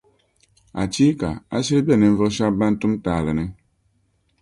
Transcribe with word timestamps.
Achiika! 0.81 1.29
A 1.55 1.57
shiri 1.65 1.81
be 1.87 1.93
ninvuɣu 1.97 2.29
shɛba 2.35 2.57
ban 2.59 2.73
tum 2.79 2.93
taali 3.03 3.31
ni. 3.37 3.45